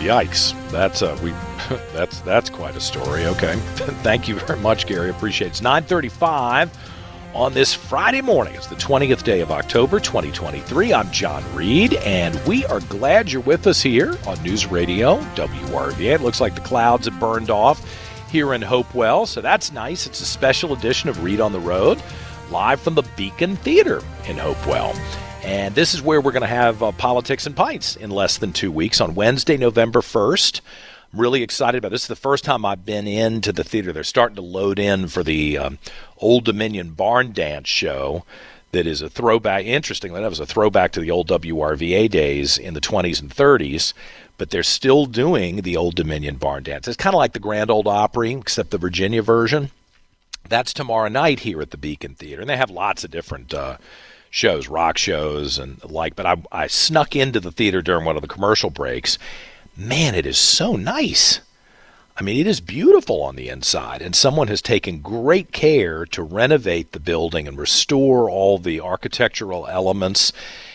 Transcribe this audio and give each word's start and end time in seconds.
Yikes! 0.00 0.54
That's 0.70 1.02
uh, 1.02 1.18
we 1.22 1.30
that's 1.92 2.20
that's 2.20 2.48
quite 2.48 2.74
a 2.74 2.80
story. 2.80 3.26
Okay, 3.26 3.54
thank 4.02 4.28
you 4.28 4.38
very 4.40 4.58
much, 4.58 4.86
Gary. 4.86 5.10
Appreciate 5.10 5.48
it. 5.48 5.50
It's 5.50 5.62
nine 5.62 5.84
thirty-five 5.84 6.70
on 7.34 7.52
this 7.52 7.74
Friday 7.74 8.22
morning. 8.22 8.54
It's 8.54 8.66
the 8.66 8.76
twentieth 8.76 9.24
day 9.24 9.40
of 9.40 9.50
October, 9.50 10.00
twenty 10.00 10.30
twenty-three. 10.32 10.94
I'm 10.94 11.10
John 11.10 11.44
Reed, 11.54 11.94
and 11.96 12.34
we 12.46 12.64
are 12.66 12.80
glad 12.80 13.30
you're 13.30 13.42
with 13.42 13.66
us 13.66 13.82
here 13.82 14.16
on 14.26 14.42
News 14.42 14.66
Radio 14.66 15.20
WRVA. 15.34 16.14
It 16.14 16.22
looks 16.22 16.40
like 16.40 16.54
the 16.54 16.62
clouds 16.62 17.06
have 17.06 17.20
burned 17.20 17.50
off 17.50 17.84
here 18.30 18.54
in 18.54 18.62
Hopewell, 18.62 19.26
so 19.26 19.40
that's 19.42 19.70
nice. 19.70 20.06
It's 20.06 20.20
a 20.20 20.26
special 20.26 20.72
edition 20.72 21.10
of 21.10 21.22
Reed 21.22 21.40
on 21.40 21.52
the 21.52 21.60
Road, 21.60 22.02
live 22.50 22.80
from 22.80 22.94
the 22.94 23.02
Beacon 23.16 23.56
Theater 23.56 24.00
in 24.26 24.38
Hopewell. 24.38 24.94
And 25.42 25.74
this 25.74 25.94
is 25.94 26.02
where 26.02 26.20
we're 26.20 26.32
going 26.32 26.42
to 26.42 26.46
have 26.46 26.82
uh, 26.82 26.92
Politics 26.92 27.46
and 27.46 27.56
Pints 27.56 27.96
in 27.96 28.10
less 28.10 28.38
than 28.38 28.52
two 28.52 28.70
weeks 28.70 29.00
on 29.00 29.14
Wednesday, 29.14 29.56
November 29.56 30.00
1st. 30.00 30.60
I'm 31.12 31.20
really 31.20 31.42
excited 31.42 31.78
about 31.78 31.90
this. 31.90 32.02
This 32.02 32.04
is 32.04 32.08
the 32.08 32.16
first 32.16 32.44
time 32.44 32.64
I've 32.64 32.84
been 32.84 33.06
into 33.06 33.52
the 33.52 33.64
theater. 33.64 33.92
They're 33.92 34.04
starting 34.04 34.36
to 34.36 34.42
load 34.42 34.78
in 34.78 35.08
for 35.08 35.22
the 35.22 35.58
um, 35.58 35.78
Old 36.18 36.44
Dominion 36.44 36.90
Barn 36.90 37.32
Dance 37.32 37.68
show 37.68 38.24
that 38.72 38.86
is 38.86 39.02
a 39.02 39.08
throwback. 39.08 39.64
Interestingly, 39.64 40.20
that 40.20 40.28
was 40.28 40.40
a 40.40 40.46
throwback 40.46 40.92
to 40.92 41.00
the 41.00 41.10
old 41.10 41.28
WRVA 41.28 42.10
days 42.10 42.58
in 42.58 42.74
the 42.74 42.80
20s 42.80 43.20
and 43.20 43.34
30s, 43.34 43.92
but 44.38 44.50
they're 44.50 44.62
still 44.62 45.06
doing 45.06 45.62
the 45.62 45.76
Old 45.76 45.94
Dominion 45.96 46.36
Barn 46.36 46.62
Dance. 46.62 46.86
It's 46.86 46.96
kind 46.96 47.14
of 47.14 47.18
like 47.18 47.32
the 47.32 47.40
Grand 47.40 47.70
Old 47.70 47.88
Opry, 47.88 48.32
except 48.32 48.70
the 48.70 48.78
Virginia 48.78 49.22
version. 49.22 49.70
That's 50.48 50.72
tomorrow 50.72 51.08
night 51.08 51.40
here 51.40 51.60
at 51.60 51.70
the 51.70 51.76
Beacon 51.76 52.14
Theater, 52.14 52.40
and 52.40 52.50
they 52.50 52.56
have 52.56 52.70
lots 52.70 53.04
of 53.04 53.10
different. 53.10 53.52
Uh, 53.52 53.78
shows, 54.30 54.68
rock 54.68 54.96
shows 54.96 55.58
and 55.58 55.82
like. 55.84 56.16
But 56.16 56.26
I, 56.26 56.36
I 56.52 56.66
snuck 56.68 57.14
into 57.14 57.40
the 57.40 57.52
theater 57.52 57.82
during 57.82 58.04
one 58.04 58.16
of 58.16 58.22
the 58.22 58.28
commercial 58.28 58.70
breaks. 58.70 59.18
Man, 59.76 60.14
it 60.14 60.26
is 60.26 60.38
so 60.38 60.76
nice. 60.76 61.40
I 62.16 62.22
mean, 62.22 62.38
it 62.38 62.46
is 62.46 62.60
beautiful 62.60 63.22
on 63.22 63.36
the 63.36 63.48
inside, 63.48 64.02
and 64.02 64.14
someone 64.14 64.48
has 64.48 64.60
taken 64.60 65.00
great 65.00 65.52
care 65.52 66.04
to 66.06 66.22
renovate 66.22 66.92
the 66.92 67.00
building 67.00 67.48
and 67.48 67.56
restore 67.56 68.28
all 68.28 68.58
the 68.58 68.80
architectural 68.80 69.66
elements. 69.66 70.32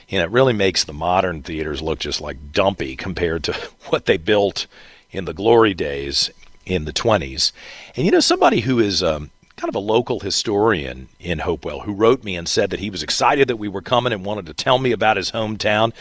And 0.10 0.22
it 0.22 0.32
really 0.32 0.54
makes 0.54 0.84
the 0.84 0.94
modern 0.94 1.44
theaters 1.44 1.82
look 1.84 2.00
just 2.00 2.20
like 2.20 2.52
dumpy 2.52 2.96
compared 2.96 3.44
to 3.44 3.54
what 3.90 4.06
they 4.06 4.18
built 4.18 4.66
in 5.12 5.26
the 5.26 5.34
glory 5.34 5.74
days 5.74 6.32
in 6.66 6.86
the 6.86 6.94
20s. 6.94 7.52
And 7.96 8.06
you 8.06 8.12
know, 8.12 8.20
somebody 8.20 8.62
who 8.62 8.80
is 8.80 9.04
um, 9.04 9.30
kind 9.56 9.70
of 9.70 9.76
a 9.76 9.80
local 9.80 10.20
historian 10.20 11.08
in 11.20 11.40
Hopewell 11.40 11.82
who 11.82 11.94
wrote 11.94 12.24
me 12.24 12.36
and 12.36 12.48
said 12.48 12.70
that 12.72 12.80
he 12.80 12.90
was 12.90 13.04
excited 13.04 13.48
that 13.48 13.58
we 13.58 13.70
were 13.70 13.82
coming 13.82 14.12
and 14.12 14.26
wanted 14.26 14.46
to 14.48 14.54
tell 14.54 14.80
me 14.80 14.92
about 14.92 15.18
his 15.18 15.32
hometown 15.32 15.94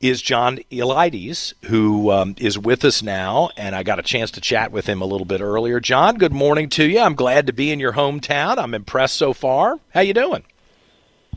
is 0.00 0.20
John 0.20 0.58
Eliades, 0.72 1.54
who 1.66 2.10
um, 2.10 2.34
is 2.38 2.58
with 2.58 2.84
us 2.84 3.04
now, 3.04 3.50
and 3.56 3.76
I 3.76 3.84
got 3.84 4.00
a 4.00 4.02
chance 4.02 4.32
to 4.32 4.40
chat 4.40 4.72
with 4.72 4.86
him 4.86 5.00
a 5.00 5.04
little 5.04 5.24
bit 5.24 5.40
earlier. 5.40 5.78
John, 5.78 6.16
good 6.18 6.32
morning 6.32 6.68
to 6.70 6.84
you. 6.84 6.98
I'm 6.98 7.14
glad 7.14 7.46
to 7.46 7.52
be 7.52 7.70
in 7.70 7.78
your 7.78 7.92
hometown. 7.92 8.58
I'm 8.58 8.74
impressed 8.74 9.14
so 9.14 9.32
far. 9.32 9.78
How 9.94 10.00
you 10.00 10.12
doing? 10.12 10.42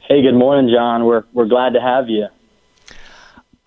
Hey, 0.08 0.24
good 0.24 0.34
morning, 0.34 0.74
John. 0.74 1.06
We're 1.06 1.24
we're 1.32 1.46
glad 1.46 1.74
to 1.74 1.82
have 1.82 2.10
you. 2.10 2.28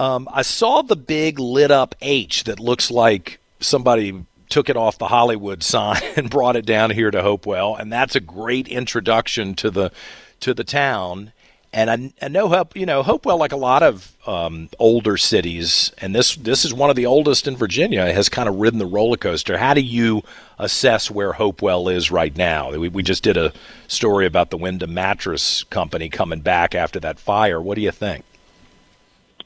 Um, 0.00 0.28
I 0.32 0.42
saw 0.42 0.82
the 0.82 0.96
big 0.96 1.38
lit 1.38 1.70
up 1.70 1.94
H 2.00 2.44
that 2.44 2.60
looks 2.60 2.90
like 2.90 3.38
somebody 3.60 4.24
took 4.48 4.68
it 4.68 4.76
off 4.76 4.98
the 4.98 5.08
Hollywood 5.08 5.62
sign 5.62 6.00
and 6.16 6.30
brought 6.30 6.56
it 6.56 6.66
down 6.66 6.90
here 6.90 7.10
to 7.10 7.22
Hopewell, 7.22 7.76
and 7.76 7.92
that's 7.92 8.16
a 8.16 8.20
great 8.20 8.68
introduction 8.68 9.54
to 9.56 9.70
the 9.70 9.92
to 10.40 10.54
the 10.54 10.64
town. 10.64 11.32
And 11.70 11.90
I, 11.90 12.24
I 12.24 12.28
know 12.28 12.48
Hope, 12.48 12.76
you 12.76 12.86
know 12.86 13.02
Hopewell, 13.02 13.36
like 13.36 13.52
a 13.52 13.56
lot 13.56 13.82
of 13.82 14.16
um, 14.26 14.70
older 14.78 15.18
cities, 15.18 15.92
and 15.98 16.14
this 16.14 16.36
this 16.36 16.64
is 16.64 16.72
one 16.72 16.88
of 16.88 16.96
the 16.96 17.06
oldest 17.06 17.46
in 17.46 17.56
Virginia, 17.56 18.10
has 18.10 18.30
kind 18.30 18.48
of 18.48 18.56
ridden 18.56 18.78
the 18.78 18.86
roller 18.86 19.18
coaster. 19.18 19.58
How 19.58 19.74
do 19.74 19.82
you 19.82 20.22
assess 20.58 21.10
where 21.10 21.34
Hopewell 21.34 21.90
is 21.90 22.10
right 22.10 22.34
now? 22.34 22.70
We, 22.70 22.88
we 22.88 23.02
just 23.02 23.22
did 23.22 23.36
a 23.36 23.52
story 23.86 24.24
about 24.24 24.48
the 24.48 24.56
Wyndham 24.56 24.94
Mattress 24.94 25.64
Company 25.64 26.08
coming 26.08 26.40
back 26.40 26.74
after 26.74 26.98
that 27.00 27.18
fire. 27.18 27.60
What 27.60 27.74
do 27.74 27.82
you 27.82 27.92
think? 27.92 28.24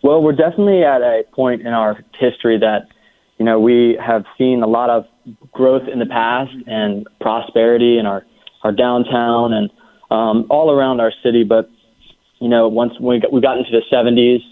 Well, 0.03 0.21
we're 0.21 0.33
definitely 0.33 0.85
at 0.85 1.01
a 1.01 1.25
point 1.33 1.63
in 1.63 1.69
our 1.69 2.03
history 2.19 2.59
that 2.59 2.89
you 3.43 3.47
know, 3.47 3.59
we 3.59 3.99
have 4.01 4.25
seen 4.39 4.63
a 4.63 4.69
lot 4.69 4.89
of 4.89 5.05
growth 5.51 5.89
in 5.93 5.99
the 5.99 6.07
past 6.07 6.53
and 6.69 7.05
prosperity 7.21 7.99
in 7.99 8.07
our, 8.07 8.25
our 8.63 8.71
downtown 8.71 9.53
and 9.53 9.69
um, 10.13 10.47
all 10.49 10.71
around 10.71 11.01
our 11.01 11.13
city. 11.25 11.43
But, 11.43 11.69
you 12.39 12.49
know, 12.49 12.69
once 12.69 12.93
we 13.01 13.19
got, 13.19 13.33
we 13.33 13.41
got 13.41 13.59
into 13.59 13.73
the 13.73 13.83
70s 13.93 14.43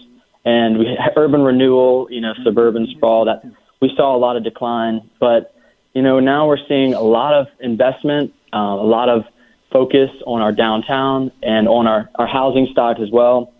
and 0.43 0.77
we 0.77 0.97
urban 1.15 1.41
renewal, 1.41 2.09
you 2.11 2.19
know, 2.19 2.33
suburban 2.43 2.85
sprawl, 2.93 3.23
that 3.23 3.45
we 3.81 3.93
saw 3.95 4.13
a 4.13 4.19
lot 4.19 4.35
of 4.35 4.43
decline. 4.43 5.09
But, 5.21 5.55
you 5.93 6.01
know, 6.01 6.19
now 6.19 6.49
we're 6.49 6.67
seeing 6.67 6.93
a 6.93 6.99
lot 6.99 7.33
of 7.33 7.47
investment, 7.61 8.33
uh, 8.53 8.57
a 8.57 8.83
lot 8.83 9.07
of 9.07 9.23
focus 9.71 10.09
on 10.27 10.41
our 10.41 10.51
downtown 10.51 11.31
and 11.41 11.69
on 11.69 11.87
our, 11.87 12.09
our 12.15 12.27
housing 12.27 12.67
stock 12.73 12.99
as 12.99 13.09
well. 13.09 13.53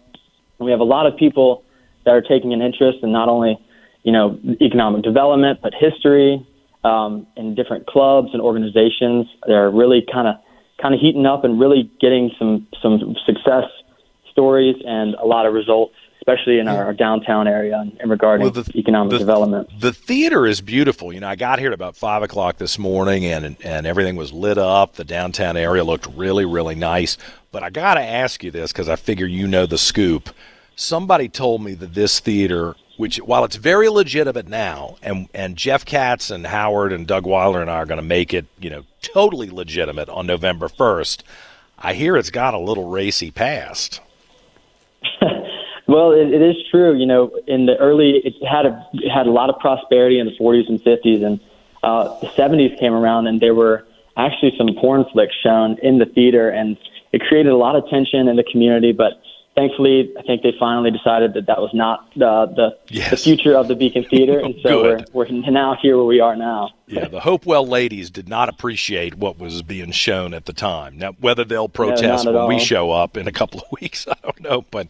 And 0.60 0.66
we 0.66 0.72
have 0.72 0.82
a 0.82 0.90
lot 0.98 1.06
of 1.06 1.16
people 1.16 1.64
that 2.04 2.12
are 2.12 2.22
taking 2.22 2.52
an 2.52 2.62
interest 2.62 2.98
in 3.02 3.14
not 3.14 3.30
only– 3.30 3.58
you 4.04 4.12
know, 4.12 4.40
economic 4.62 5.04
development, 5.04 5.60
but 5.62 5.74
history 5.74 6.46
um, 6.84 7.28
and 7.38 7.56
different 7.56 7.88
clubs 7.88 8.30
and 8.34 8.42
organizations. 8.42 9.28
They're 9.48 9.70
really 9.70 10.06
kind 10.12 10.28
of 10.28 10.36
kind 10.82 10.96
of 10.96 11.00
heating 11.00 11.26
up 11.26 11.44
and 11.44 11.60
really 11.60 11.92
getting 12.00 12.32
some 12.38 12.68
some 12.82 13.16
success 13.26 13.66
stories 14.32 14.76
and 14.86 15.14
a 15.16 15.26
lot 15.26 15.46
of 15.46 15.54
results, 15.54 15.94
especially 16.18 16.58
in 16.58 16.68
our, 16.68 16.94
downtown 16.94 17.48
area 17.48 17.84
in 18.00 18.10
regarding 18.10 18.46
well, 18.46 18.64
the, 18.64 18.72
economic 18.76 19.12
the, 19.12 19.20
development. 19.20 19.70
The 19.80 19.92
theater 19.92 20.48
is 20.48 20.62
beautiful. 20.62 21.12
You 21.12 21.20
know, 21.20 21.28
I 21.28 21.36
got 21.36 21.60
here 21.60 21.68
at 21.68 21.74
about 21.74 21.96
five 21.96 22.24
o'clock 22.24 22.58
this 22.58 22.80
morning, 22.80 23.26
and 23.26 23.56
and 23.64 23.86
everything 23.86 24.16
was 24.16 24.34
lit 24.34 24.58
up. 24.58 24.94
The 24.94 25.04
downtown 25.04 25.58
area 25.58 25.84
looked 25.84 26.08
really 26.16 26.46
really 26.46 26.76
nice. 26.76 27.18
But 27.52 27.64
I 27.64 27.70
got 27.70 27.96
to 27.96 28.02
ask 28.02 28.44
you 28.44 28.52
this 28.52 28.72
because 28.72 28.90
I 28.90 28.96
figure 28.96 29.26
you 29.26 29.48
know 29.48 29.66
the 29.66 29.78
scoop. 29.78 30.30
Somebody 30.76 31.28
told 31.28 31.62
me 31.62 31.74
that 31.76 31.94
this 31.94 32.20
theater 32.20 32.76
which 33.02 33.18
while 33.18 33.44
it's 33.44 33.56
very 33.56 33.90
legitimate 33.90 34.48
now, 34.48 34.96
and 35.02 35.28
and 35.34 35.58
Jeff 35.58 35.84
Katz 35.84 36.30
and 36.30 36.46
Howard 36.46 36.94
and 36.94 37.08
Doug 37.08 37.26
Weiler 37.26 37.60
and 37.60 37.70
I 37.70 37.78
are 37.78 37.88
going 37.88 37.98
to 37.98 38.06
make 38.06 38.32
it, 38.32 38.46
you 38.60 38.70
know, 38.70 38.84
totally 39.02 39.50
legitimate 39.50 40.08
on 40.08 40.28
November 40.28 40.70
first. 40.70 41.24
I 41.80 41.96
hear 41.96 42.16
it's 42.16 42.30
got 42.30 42.54
a 42.54 42.60
little 42.60 42.90
racy 42.90 43.32
past. 43.32 44.02
well, 45.88 46.12
it, 46.12 46.32
it 46.32 46.44
is 46.44 46.58
true. 46.70 46.96
You 46.96 47.08
know, 47.08 47.36
in 47.48 47.66
the 47.66 47.76
early, 47.78 48.22
it 48.24 48.36
had 48.48 48.68
a 48.68 48.88
it 48.94 49.10
had 49.10 49.26
a 49.26 49.32
lot 49.32 49.50
of 49.50 49.58
prosperity 49.58 50.20
in 50.20 50.28
the 50.28 50.38
40s 50.40 50.70
and 50.70 50.80
50s, 50.80 51.26
and 51.26 51.40
uh, 51.82 52.20
the 52.20 52.28
70s 52.28 52.80
came 52.80 52.94
around, 52.94 53.26
and 53.26 53.42
there 53.42 53.56
were 53.56 53.84
actually 54.16 54.54
some 54.60 54.76
porn 54.80 55.06
flicks 55.12 55.34
shown 55.42 55.76
in 55.82 55.98
the 55.98 56.06
theater, 56.06 56.50
and 56.50 56.78
it 57.14 57.24
created 57.24 57.52
a 57.52 57.58
lot 57.58 57.76
of 57.76 57.90
tension 57.90 58.28
in 58.28 58.36
the 58.36 58.44
community, 58.44 58.92
but 58.92 59.24
thankfully, 59.62 60.12
I 60.18 60.24
think 60.24 60.42
they 60.42 60.54
finally 60.60 60.92
decided 60.92 61.34
that 61.36 61.46
that 61.46 61.60
was 61.60 61.72
not 61.74 62.10
the 62.16 62.52
the, 62.56 62.78
yes. 62.88 63.12
the 63.12 63.18
future 63.18 63.56
of 63.56 63.68
the 63.68 63.76
Beacon 63.76 64.04
Theater, 64.04 64.40
and 64.40 64.56
oh, 64.60 64.62
so 64.64 64.84
we're, 64.84 65.06
we're 65.14 65.52
now 65.52 65.78
here 65.82 65.98
where 65.98 66.06
we 66.06 66.20
are 66.20 66.36
now. 66.36 66.72
yeah, 66.88 67.08
the 67.08 67.20
Hopewell 67.20 67.68
ladies 67.68 68.10
did 68.10 68.28
not 68.28 68.50
appreciate 68.50 69.16
what 69.16 69.38
was 69.38 69.62
being 69.62 69.92
shown 69.92 70.34
at 70.34 70.46
the 70.46 70.54
time. 70.54 70.98
Now, 70.98 71.12
whether 71.20 71.44
they'll 71.44 71.70
protest 71.70 72.26
no, 72.26 72.32
when 72.32 72.42
all. 72.42 72.48
we 72.48 72.60
show 72.60 72.92
up 72.92 73.18
in 73.18 73.28
a 73.28 73.32
couple 73.32 73.60
of 73.60 73.68
weeks, 73.82 74.08
I 74.08 74.16
don't 74.24 74.42
know. 74.42 74.66
But 74.72 74.88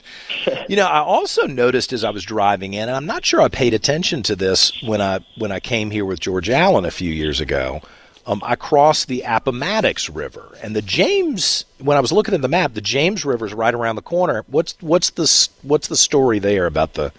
you 0.69 0.75
know, 0.75 0.88
I 0.88 1.00
also 1.00 1.46
noticed 1.46 1.94
as 1.94 2.04
I 2.04 2.10
was 2.12 2.24
driving 2.24 2.74
in, 2.74 2.88
and 2.88 2.96
I'm 2.96 3.06
not 3.06 3.25
sure 3.25 3.42
I 3.42 3.50
paid 3.50 3.74
attention 3.74 4.24
to 4.24 4.36
this 4.36 4.72
when 4.84 5.01
I 5.01 5.19
when 5.38 5.51
I 5.51 5.60
came 5.60 5.92
here 5.92 6.06
with 6.06 6.19
George 6.19 6.50
Allen 6.50 6.86
a 6.86 6.92
few 6.92 7.12
years 7.12 7.42
ago 7.42 7.81
um, 8.26 8.42
I 8.46 8.56
crossed 8.56 9.08
the 9.08 9.24
Appomattox 9.26 10.10
River, 10.10 10.58
and 10.62 10.76
the 10.76 10.82
James. 10.82 11.66
When 11.80 11.98
I 11.98 12.00
was 12.00 12.12
looking 12.12 12.34
at 12.34 12.42
the 12.42 12.48
map, 12.48 12.74
the 12.74 12.82
James 12.82 13.26
River 13.26 13.46
is 13.46 13.54
right 13.54 13.74
around 13.74 13.96
the 13.96 14.02
corner. 14.02 14.44
What's 14.48 14.76
what's 14.82 15.12
the 15.12 15.50
what's 15.64 15.88
the 15.88 15.96
story 15.96 16.40
there 16.40 16.66
about 16.66 16.94
the 16.94 17.12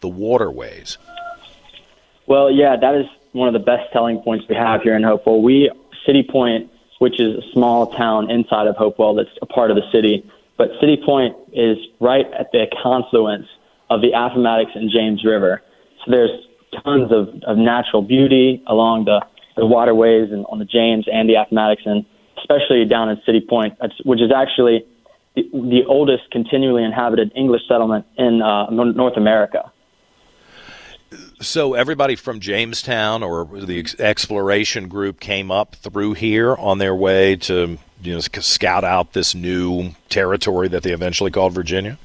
the 0.00 0.08
waterways? 0.08 0.98
Well, 2.26 2.50
yeah, 2.50 2.76
that 2.76 2.94
is 2.94 3.06
one 3.32 3.48
of 3.48 3.54
the 3.54 3.64
best 3.64 3.92
selling 3.92 4.20
points 4.22 4.46
we 4.48 4.54
have 4.54 4.82
here 4.82 4.96
in 4.96 5.02
Hopewell. 5.02 5.42
We 5.42 5.70
City 6.06 6.22
Point, 6.22 6.70
which 6.98 7.20
is 7.20 7.42
a 7.42 7.52
small 7.52 7.94
town 7.94 8.30
inside 8.30 8.66
of 8.66 8.76
Hopewell 8.76 9.14
that's 9.14 9.30
a 9.42 9.46
part 9.46 9.70
of 9.70 9.76
the 9.76 9.90
city, 9.92 10.28
but 10.56 10.70
City 10.80 10.96
Point 10.96 11.36
is 11.52 11.78
right 12.00 12.26
at 12.38 12.52
the 12.52 12.66
confluence 12.82 13.46
of 13.88 14.00
the 14.00 14.12
Appomattox 14.12 14.70
and 14.74 14.90
James 14.90 15.24
River. 15.24 15.62
So 16.04 16.10
there's 16.10 16.46
tons 16.84 17.10
of, 17.12 17.28
of 17.44 17.56
natural 17.56 18.02
beauty 18.02 18.62
along 18.66 19.06
the, 19.06 19.20
the 19.56 19.66
waterways 19.66 20.30
and 20.30 20.46
on 20.48 20.58
the 20.58 20.64
James 20.64 21.06
and 21.12 21.28
the 21.28 21.34
Appomattox, 21.34 21.82
and 21.84 22.04
especially 22.38 22.84
down 22.84 23.08
in 23.08 23.20
City 23.26 23.40
Point, 23.40 23.78
which 24.04 24.20
is 24.20 24.32
actually 24.34 24.84
the, 25.34 25.42
the 25.52 25.84
oldest 25.86 26.30
continually 26.30 26.84
inhabited 26.84 27.32
English 27.36 27.62
settlement 27.68 28.06
in 28.16 28.42
uh, 28.42 28.70
North 28.70 29.16
America. 29.16 29.72
So 31.40 31.74
everybody 31.74 32.14
from 32.14 32.38
Jamestown 32.38 33.22
or 33.22 33.44
the 33.44 33.84
exploration 33.98 34.88
group 34.88 35.18
came 35.18 35.50
up 35.50 35.74
through 35.74 36.14
here 36.14 36.54
on 36.54 36.78
their 36.78 36.94
way 36.94 37.36
to 37.36 37.78
you 38.02 38.12
know 38.14 38.20
scout 38.20 38.84
out 38.84 39.12
this 39.12 39.34
new 39.34 39.90
territory 40.08 40.68
that 40.68 40.82
they 40.82 40.92
eventually 40.92 41.30
called 41.30 41.52
Virginia. 41.52 41.98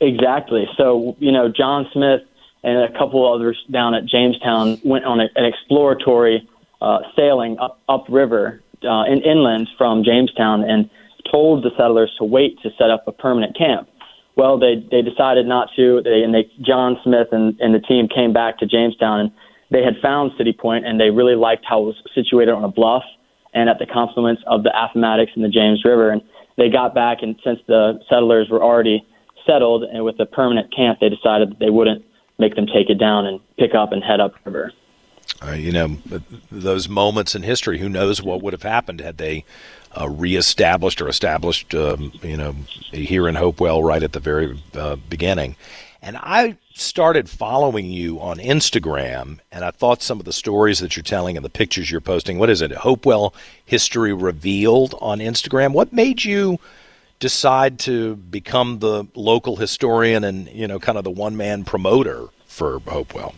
Exactly. 0.00 0.66
So 0.76 1.16
you 1.18 1.32
know 1.32 1.48
John 1.48 1.86
Smith 1.92 2.22
and 2.62 2.78
a 2.78 2.98
couple 2.98 3.32
others 3.32 3.58
down 3.70 3.94
at 3.94 4.06
Jamestown 4.06 4.80
went 4.84 5.04
on 5.04 5.20
a, 5.20 5.28
an 5.36 5.44
exploratory 5.44 6.48
uh, 6.80 6.98
sailing 7.16 7.58
up 7.58 7.80
upriver 7.88 8.62
uh, 8.84 9.04
in 9.04 9.22
inland 9.22 9.68
from 9.76 10.04
Jamestown 10.04 10.64
and 10.64 10.90
told 11.30 11.64
the 11.64 11.70
settlers 11.76 12.14
to 12.18 12.24
wait 12.24 12.58
to 12.62 12.70
set 12.78 12.90
up 12.90 13.04
a 13.06 13.12
permanent 13.12 13.56
camp. 13.56 13.88
Well, 14.36 14.58
they 14.58 14.76
they 14.90 15.02
decided 15.02 15.46
not 15.46 15.68
to. 15.76 16.00
They 16.02 16.22
and 16.22 16.32
they 16.32 16.50
John 16.64 16.96
Smith 17.02 17.28
and, 17.32 17.58
and 17.60 17.74
the 17.74 17.80
team 17.80 18.08
came 18.08 18.32
back 18.32 18.58
to 18.58 18.66
Jamestown 18.66 19.20
and 19.20 19.30
they 19.70 19.82
had 19.82 19.94
found 20.00 20.32
City 20.38 20.52
Point 20.52 20.86
and 20.86 21.00
they 21.00 21.10
really 21.10 21.34
liked 21.34 21.64
how 21.68 21.82
it 21.82 21.86
was 21.86 21.96
situated 22.14 22.52
on 22.52 22.64
a 22.64 22.68
bluff 22.68 23.02
and 23.52 23.68
at 23.68 23.78
the 23.78 23.86
confluence 23.86 24.40
of 24.46 24.62
the 24.62 24.70
Appomattox 24.70 25.32
and 25.34 25.44
the 25.44 25.48
James 25.48 25.84
River. 25.84 26.10
And 26.10 26.22
they 26.56 26.68
got 26.70 26.94
back 26.94 27.18
and 27.22 27.34
since 27.42 27.58
the 27.66 27.98
settlers 28.08 28.48
were 28.48 28.62
already 28.62 29.04
settled 29.44 29.82
and 29.82 30.04
with 30.04 30.20
a 30.20 30.26
permanent 30.26 30.74
camp, 30.74 31.00
they 31.00 31.08
decided 31.08 31.50
that 31.50 31.58
they 31.58 31.70
wouldn't 31.70 32.04
make 32.38 32.54
them 32.54 32.66
take 32.66 32.90
it 32.90 32.98
down 32.98 33.26
and 33.26 33.40
pick 33.56 33.74
up 33.74 33.92
and 33.92 34.02
head 34.02 34.20
upriver. 34.20 34.72
Uh, 35.46 35.52
you 35.52 35.70
know, 35.70 35.96
those 36.50 36.88
moments 36.88 37.34
in 37.34 37.42
history, 37.42 37.78
who 37.78 37.88
knows 37.88 38.22
what 38.22 38.42
would 38.42 38.52
have 38.52 38.62
happened 38.62 39.00
had 39.00 39.18
they 39.18 39.44
uh, 39.98 40.08
reestablished 40.08 41.00
or 41.00 41.08
established, 41.08 41.74
um, 41.74 42.12
you 42.22 42.36
know, 42.36 42.54
here 42.92 43.28
in 43.28 43.34
Hopewell 43.34 43.82
right 43.82 44.02
at 44.02 44.12
the 44.12 44.20
very 44.20 44.58
uh, 44.74 44.96
beginning. 45.08 45.54
And 46.00 46.16
I 46.16 46.56
started 46.74 47.28
following 47.28 47.86
you 47.86 48.20
on 48.20 48.38
Instagram, 48.38 49.40
and 49.50 49.64
I 49.64 49.70
thought 49.70 50.00
some 50.02 50.20
of 50.20 50.24
the 50.24 50.32
stories 50.32 50.78
that 50.78 50.96
you're 50.96 51.02
telling 51.02 51.36
and 51.36 51.44
the 51.44 51.50
pictures 51.50 51.90
you're 51.90 52.00
posting. 52.00 52.38
What 52.38 52.50
is 52.50 52.62
it? 52.62 52.70
Hopewell 52.70 53.34
History 53.64 54.12
Revealed 54.12 54.94
on 55.00 55.18
Instagram. 55.18 55.72
What 55.72 55.92
made 55.92 56.24
you 56.24 56.58
decide 57.18 57.78
to 57.80 58.16
become 58.16 58.78
the 58.78 59.06
local 59.14 59.56
historian 59.56 60.24
and 60.24 60.48
you 60.48 60.66
know, 60.66 60.78
kind 60.78 60.98
of 60.98 61.04
the 61.04 61.10
one 61.10 61.36
man 61.36 61.64
promoter 61.64 62.26
for 62.46 62.80
Hopewell? 62.80 63.34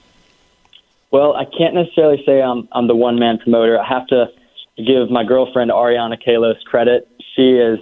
Well, 1.11 1.35
I 1.35 1.45
can't 1.45 1.75
necessarily 1.75 2.23
say 2.25 2.41
I'm 2.41 2.69
I'm 2.73 2.87
the 2.87 2.97
one 2.97 3.19
man 3.19 3.39
promoter. 3.39 3.79
I 3.81 3.87
have 3.89 4.07
to 4.09 4.27
give 4.77 5.11
my 5.11 5.25
girlfriend 5.25 5.71
Ariana 5.71 6.17
Kalos 6.25 6.63
credit. 6.65 7.09
She 7.35 7.53
is 7.53 7.79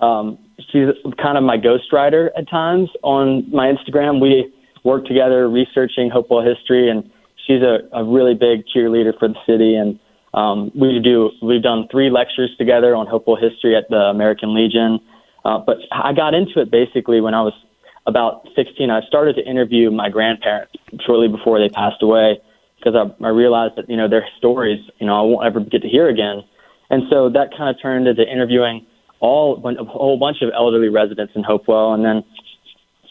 um, 0.00 0.38
she's 0.70 0.88
kind 1.20 1.36
of 1.36 1.44
my 1.44 1.58
ghostwriter 1.58 2.30
at 2.36 2.48
times 2.48 2.88
on 3.02 3.50
my 3.50 3.72
Instagram. 3.72 4.20
We 4.20 4.52
work 4.84 5.04
together 5.06 5.48
researching 5.48 6.10
Hopewell 6.10 6.42
history, 6.42 6.88
and 6.88 7.10
she's 7.46 7.62
a, 7.62 7.80
a 7.92 8.04
really 8.04 8.34
big 8.34 8.64
cheerleader 8.74 9.18
for 9.18 9.28
the 9.28 9.38
city. 9.46 9.74
And 9.74 9.98
um, 10.32 10.70
we 10.74 11.00
do 11.00 11.30
we've 11.42 11.62
done 11.62 11.86
three 11.90 12.10
lectures 12.10 12.50
together 12.56 12.94
on 12.94 13.06
Hopewell 13.06 13.36
history 13.36 13.76
at 13.76 13.88
the 13.90 13.96
American 13.96 14.54
Legion. 14.54 15.00
Uh, 15.44 15.58
but 15.58 15.78
I 15.92 16.12
got 16.12 16.34
into 16.34 16.60
it 16.60 16.70
basically 16.70 17.20
when 17.20 17.34
I 17.34 17.42
was 17.42 17.54
about 18.06 18.46
16. 18.56 18.90
I 18.90 19.00
started 19.02 19.36
to 19.36 19.44
interview 19.48 19.90
my 19.90 20.08
grandparents 20.08 20.72
shortly 21.06 21.28
before 21.28 21.58
they 21.58 21.68
passed 21.68 22.02
away 22.02 22.40
because 22.78 22.94
I, 22.94 23.24
I 23.24 23.28
realized 23.28 23.76
that 23.76 23.88
you 23.88 23.96
know 23.96 24.08
their 24.08 24.26
stories 24.38 24.80
you 24.98 25.06
know 25.06 25.14
I 25.18 25.22
won't 25.22 25.46
ever 25.46 25.60
get 25.60 25.82
to 25.82 25.88
hear 25.88 26.08
again, 26.08 26.42
and 26.88 27.04
so 27.10 27.28
that 27.30 27.50
kind 27.56 27.74
of 27.74 27.80
turned 27.80 28.08
into 28.08 28.22
interviewing 28.22 28.86
all 29.20 29.62
a 29.66 29.84
whole 29.84 30.18
bunch 30.18 30.38
of 30.42 30.50
elderly 30.54 30.88
residents 30.88 31.32
in 31.36 31.42
Hopewell, 31.42 31.92
and 31.92 32.04
then 32.04 32.24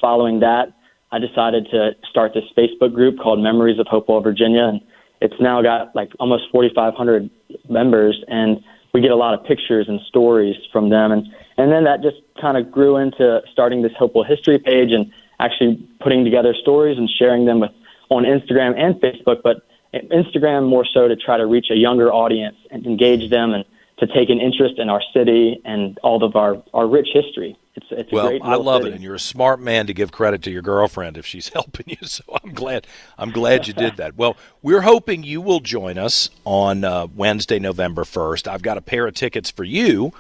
following 0.02 0.40
that, 0.40 0.74
I 1.12 1.20
decided 1.20 1.68
to 1.72 1.92
start 2.10 2.34
this 2.34 2.46
Facebook 2.58 2.94
group 2.94 3.20
called 3.20 3.40
Memories 3.40 3.80
of 3.80 3.88
Hopewell, 3.88 4.22
Virginia, 4.22 4.64
and 4.64 4.82
it's 5.22 5.40
now 5.40 5.62
got 5.62 5.96
like 5.96 6.12
almost 6.20 6.44
4,500 6.52 7.30
members, 7.70 8.24
and 8.28 8.58
we 8.94 9.02
get 9.02 9.12
a 9.12 9.16
lot 9.16 9.34
of 9.34 9.46
pictures 9.46 9.86
and 9.88 10.00
stories 10.08 10.56
from 10.72 10.90
them, 10.90 11.12
and 11.12 11.28
and 11.60 11.70
then 11.72 11.84
that 11.84 12.02
just 12.02 12.18
kind 12.42 12.56
of 12.56 12.72
grew 12.72 12.96
into 12.96 13.42
starting 13.52 13.82
this 13.82 13.92
Hopewell 14.00 14.24
history 14.24 14.58
page 14.60 14.92
and 14.92 15.12
actually 15.42 15.76
putting 16.00 16.24
together 16.24 16.54
stories 16.54 16.98
and 16.98 17.10
sharing 17.20 17.46
them 17.46 17.60
with 17.60 17.72
on 18.10 18.24
Instagram 18.24 18.80
and 18.80 18.96
Facebook, 18.96 19.42
but 19.44 19.68
Instagram 19.94 20.68
more 20.68 20.86
so 20.86 21.08
to 21.08 21.16
try 21.16 21.38
to 21.38 21.46
reach 21.46 21.68
a 21.70 21.76
younger 21.76 22.12
audience 22.12 22.56
and 22.72 22.86
engage 22.86 23.30
them 23.30 23.54
and 23.54 23.66
to 24.00 24.08
take 24.08 24.30
an 24.30 24.40
interest 24.40 24.80
in 24.80 24.90
our 24.90 25.02
city 25.14 25.62
and 25.66 26.00
all 26.02 26.24
of 26.24 26.38
our, 26.38 26.64
our 26.74 26.88
rich 26.88 27.10
history. 27.14 27.58
It's, 27.76 27.88
it's 27.92 28.12
well, 28.12 28.40
I 28.42 28.56
love 28.56 28.84
city. 28.84 28.92
it, 28.92 28.96
and 28.96 29.04
you're 29.04 29.16
a 29.16 29.20
smart 29.20 29.60
man 29.60 29.88
to 29.88 29.94
give 29.94 30.12
credit 30.12 30.42
to 30.44 30.52
your 30.52 30.62
girlfriend 30.62 31.18
if 31.18 31.26
she's 31.26 31.50
helping 31.54 31.88
you. 31.88 32.08
So 32.08 32.24
I'm 32.42 32.54
glad 32.54 32.88
I'm 33.18 33.32
glad 33.32 33.68
you 33.68 33.74
did 33.74 33.98
that. 33.98 34.16
Well, 34.16 34.38
we're 34.62 34.82
hoping 34.82 35.24
you 35.24 35.42
will 35.42 35.60
join 35.60 35.98
us 35.98 36.30
on 36.46 36.86
uh, 36.86 37.08
Wednesday, 37.14 37.60
November 37.60 38.06
first. 38.06 38.48
I've 38.48 38.62
got 38.62 38.78
a 38.78 38.82
pair 38.82 39.06
of 39.06 39.14
tickets 39.14 39.52
for 39.52 39.66
you 39.66 40.14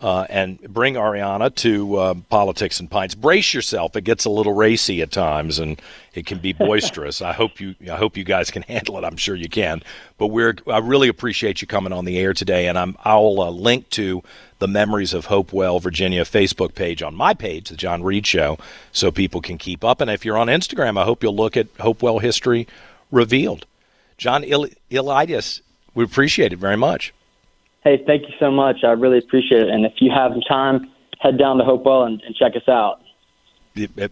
uh, 0.00 0.26
and 0.28 0.60
bring 0.60 0.94
Ariana 0.94 1.54
to 1.56 1.96
uh, 1.96 2.14
Politics 2.28 2.80
and 2.80 2.90
Pints. 2.90 3.14
Brace 3.14 3.54
yourself; 3.54 3.96
it 3.96 4.04
gets 4.04 4.24
a 4.24 4.30
little 4.30 4.52
racy 4.52 5.02
at 5.02 5.10
times, 5.10 5.58
and 5.58 5.80
it 6.14 6.26
can 6.26 6.38
be 6.38 6.52
boisterous. 6.52 7.22
I 7.22 7.32
hope 7.32 7.60
you, 7.60 7.74
I 7.90 7.96
hope 7.96 8.16
you 8.16 8.24
guys 8.24 8.50
can 8.50 8.62
handle 8.68 8.98
it. 8.98 9.04
I'm 9.04 9.16
sure 9.16 9.34
you 9.34 9.48
can. 9.48 9.82
But 10.18 10.28
we're, 10.28 10.56
I 10.66 10.78
really 10.78 11.08
appreciate 11.08 11.60
you 11.60 11.66
coming 11.66 11.92
on 11.92 12.04
the 12.04 12.18
air 12.18 12.34
today, 12.34 12.68
and 12.68 12.78
I'm, 12.78 12.96
I'll 13.04 13.40
uh, 13.40 13.50
link 13.50 13.88
to 13.90 14.22
the 14.58 14.68
Memories 14.68 15.12
of 15.12 15.26
Hopewell, 15.26 15.80
Virginia 15.80 16.24
Facebook 16.24 16.74
page 16.74 17.02
on 17.02 17.14
my 17.14 17.34
page, 17.34 17.68
the 17.68 17.76
John 17.76 18.02
Reed 18.02 18.26
Show, 18.26 18.58
so 18.92 19.10
people 19.10 19.40
can 19.40 19.58
keep 19.58 19.84
up. 19.84 20.00
And 20.00 20.10
if 20.10 20.24
you're 20.24 20.38
on 20.38 20.46
Instagram, 20.48 20.98
I 20.98 21.04
hope 21.04 21.22
you'll 21.22 21.36
look 21.36 21.56
at 21.56 21.68
Hopewell 21.80 22.18
History 22.18 22.66
Revealed. 23.10 23.66
John 24.18 24.44
Il- 24.44 24.68
Eliades, 24.90 25.60
we 25.94 26.04
appreciate 26.04 26.52
it 26.52 26.58
very 26.58 26.76
much. 26.76 27.12
Hey, 27.86 28.02
thank 28.04 28.22
you 28.22 28.34
so 28.40 28.50
much. 28.50 28.82
I 28.82 28.90
really 28.90 29.18
appreciate 29.18 29.62
it. 29.62 29.68
And 29.68 29.86
if 29.86 29.92
you 30.00 30.10
have 30.10 30.32
time, 30.48 30.90
head 31.20 31.38
down 31.38 31.58
to 31.58 31.64
Hopewell 31.64 32.02
and, 32.02 32.20
and 32.22 32.34
check 32.34 32.56
us 32.56 32.68
out. 32.68 33.00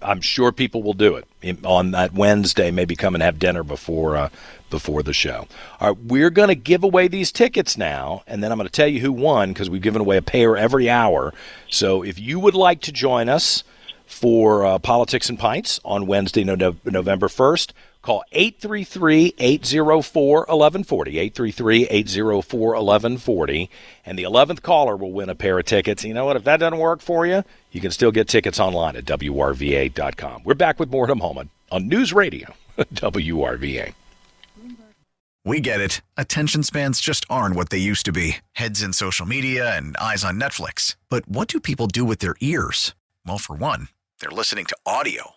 I'm 0.00 0.20
sure 0.20 0.52
people 0.52 0.84
will 0.84 0.92
do 0.92 1.16
it 1.16 1.26
on 1.64 1.90
that 1.90 2.12
Wednesday. 2.12 2.70
Maybe 2.70 2.94
come 2.94 3.16
and 3.16 3.22
have 3.22 3.40
dinner 3.40 3.64
before 3.64 4.16
uh, 4.16 4.28
before 4.70 5.02
the 5.02 5.12
show. 5.12 5.48
All 5.80 5.88
right, 5.88 5.98
we're 6.04 6.30
going 6.30 6.50
to 6.50 6.54
give 6.54 6.84
away 6.84 7.08
these 7.08 7.32
tickets 7.32 7.76
now, 7.76 8.22
and 8.28 8.44
then 8.44 8.52
I'm 8.52 8.58
going 8.58 8.68
to 8.68 8.72
tell 8.72 8.86
you 8.86 9.00
who 9.00 9.10
won 9.10 9.52
because 9.52 9.68
we've 9.68 9.82
given 9.82 10.02
away 10.02 10.18
a 10.18 10.22
pair 10.22 10.56
every 10.56 10.88
hour. 10.88 11.34
So 11.68 12.04
if 12.04 12.20
you 12.20 12.38
would 12.38 12.54
like 12.54 12.80
to 12.82 12.92
join 12.92 13.28
us 13.28 13.64
for 14.06 14.64
uh, 14.64 14.78
Politics 14.78 15.28
and 15.28 15.36
Pints 15.36 15.80
on 15.84 16.06
Wednesday, 16.06 16.44
no- 16.44 16.76
November 16.84 17.26
1st, 17.26 17.72
Call 18.04 18.22
833-804-1140, 18.34 21.32
833-804-1140, 21.32 23.68
and 24.04 24.18
the 24.18 24.24
11th 24.24 24.60
caller 24.60 24.94
will 24.94 25.12
win 25.12 25.30
a 25.30 25.34
pair 25.34 25.58
of 25.58 25.64
tickets. 25.64 26.04
You 26.04 26.12
know 26.12 26.26
what? 26.26 26.36
If 26.36 26.44
that 26.44 26.60
doesn't 26.60 26.78
work 26.78 27.00
for 27.00 27.26
you, 27.26 27.42
you 27.72 27.80
can 27.80 27.90
still 27.90 28.12
get 28.12 28.28
tickets 28.28 28.60
online 28.60 28.96
at 28.96 29.06
WRVA.com. 29.06 30.42
We're 30.44 30.52
back 30.52 30.78
with 30.78 30.90
more 30.90 31.06
in 31.06 31.12
a 31.12 31.14
moment 31.14 31.48
on 31.72 31.88
News 31.88 32.12
Radio, 32.12 32.52
WRVA. 32.78 33.94
We 35.46 35.60
get 35.60 35.80
it. 35.80 36.02
Attention 36.18 36.62
spans 36.62 37.00
just 37.00 37.24
aren't 37.30 37.56
what 37.56 37.70
they 37.70 37.78
used 37.78 38.04
to 38.04 38.12
be. 38.12 38.36
Heads 38.52 38.82
in 38.82 38.92
social 38.92 39.24
media 39.24 39.74
and 39.74 39.96
eyes 39.96 40.24
on 40.24 40.38
Netflix. 40.38 40.96
But 41.08 41.26
what 41.26 41.48
do 41.48 41.58
people 41.58 41.86
do 41.86 42.04
with 42.04 42.18
their 42.18 42.34
ears? 42.42 42.94
Well, 43.24 43.38
for 43.38 43.56
one, 43.56 43.88
they're 44.20 44.30
listening 44.30 44.66
to 44.66 44.76
audio. 44.84 45.36